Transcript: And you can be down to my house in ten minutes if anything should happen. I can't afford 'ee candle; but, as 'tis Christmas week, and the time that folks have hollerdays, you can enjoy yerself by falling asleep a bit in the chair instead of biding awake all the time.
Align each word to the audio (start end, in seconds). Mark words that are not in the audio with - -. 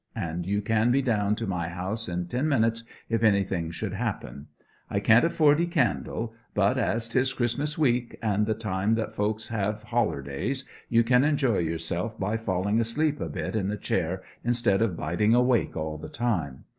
And 0.15 0.47
you 0.47 0.63
can 0.63 0.89
be 0.89 1.03
down 1.03 1.35
to 1.35 1.45
my 1.45 1.67
house 1.69 2.09
in 2.09 2.25
ten 2.27 2.49
minutes 2.49 2.83
if 3.07 3.21
anything 3.21 3.69
should 3.69 3.93
happen. 3.93 4.47
I 4.89 4.99
can't 4.99 5.23
afford 5.23 5.59
'ee 5.59 5.67
candle; 5.67 6.33
but, 6.55 6.79
as 6.79 7.07
'tis 7.07 7.33
Christmas 7.33 7.77
week, 7.77 8.17
and 8.19 8.47
the 8.47 8.55
time 8.55 8.95
that 8.95 9.13
folks 9.13 9.49
have 9.49 9.83
hollerdays, 9.89 10.65
you 10.89 11.03
can 11.03 11.23
enjoy 11.23 11.59
yerself 11.59 12.19
by 12.19 12.35
falling 12.37 12.79
asleep 12.81 13.21
a 13.21 13.29
bit 13.29 13.55
in 13.55 13.67
the 13.67 13.77
chair 13.77 14.23
instead 14.43 14.81
of 14.81 14.97
biding 14.97 15.35
awake 15.35 15.77
all 15.77 15.99
the 15.99 16.09
time. 16.09 16.63